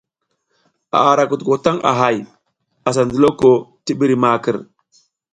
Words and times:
A 0.99 1.15
ra 1.17 1.23
kutuko 1.29 1.55
taƞ 1.63 1.77
a 1.89 1.91
hay, 1.99 2.17
asa 2.87 3.01
ndiloko 3.05 3.49
ti 3.83 3.91
ɓiri 3.99 4.15
makər. 4.23 4.57